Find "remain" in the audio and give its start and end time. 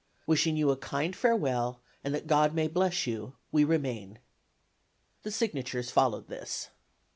3.63-4.17